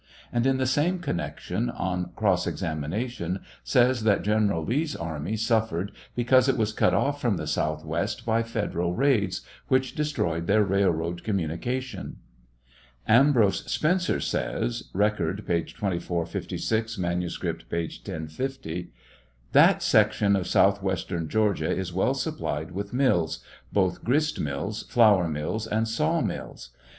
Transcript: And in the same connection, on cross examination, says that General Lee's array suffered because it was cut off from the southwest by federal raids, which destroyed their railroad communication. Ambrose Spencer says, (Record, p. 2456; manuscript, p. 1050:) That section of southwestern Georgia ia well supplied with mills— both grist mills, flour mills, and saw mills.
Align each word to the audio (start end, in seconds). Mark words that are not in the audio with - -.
And 0.33 0.47
in 0.47 0.57
the 0.57 0.65
same 0.65 0.97
connection, 0.97 1.69
on 1.69 2.13
cross 2.15 2.47
examination, 2.47 3.41
says 3.63 4.01
that 4.01 4.23
General 4.23 4.65
Lee's 4.65 4.95
array 4.99 5.35
suffered 5.35 5.91
because 6.15 6.49
it 6.49 6.57
was 6.57 6.73
cut 6.73 6.95
off 6.95 7.21
from 7.21 7.37
the 7.37 7.45
southwest 7.45 8.25
by 8.25 8.41
federal 8.41 8.95
raids, 8.95 9.41
which 9.67 9.93
destroyed 9.93 10.47
their 10.47 10.63
railroad 10.63 11.23
communication. 11.23 12.15
Ambrose 13.07 13.63
Spencer 13.71 14.19
says, 14.19 14.89
(Record, 14.91 15.43
p. 15.45 15.61
2456; 15.61 16.97
manuscript, 16.97 17.69
p. 17.69 17.83
1050:) 17.87 18.87
That 19.51 19.83
section 19.83 20.35
of 20.35 20.47
southwestern 20.47 21.29
Georgia 21.29 21.77
ia 21.77 21.85
well 21.93 22.15
supplied 22.15 22.71
with 22.71 22.91
mills— 22.91 23.43
both 23.71 24.03
grist 24.03 24.39
mills, 24.39 24.81
flour 24.89 25.27
mills, 25.29 25.67
and 25.67 25.87
saw 25.87 26.21
mills. 26.21 26.71